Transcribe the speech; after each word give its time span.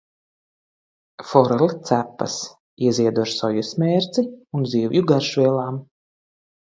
Forele 1.31 1.67
cepas, 1.89 2.37
ieziedu 2.87 3.23
ar 3.27 3.31
sojas 3.33 3.69
mērci 3.83 4.23
un 4.61 4.65
zivju 4.73 5.05
garšvielām. 5.13 5.79